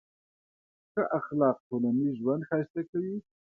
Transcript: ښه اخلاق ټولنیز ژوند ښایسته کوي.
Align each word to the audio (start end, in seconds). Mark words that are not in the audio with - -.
ښه 0.91 1.03
اخلاق 1.19 1.57
ټولنیز 1.67 2.13
ژوند 2.21 2.47
ښایسته 2.49 2.81
کوي. 2.89 3.15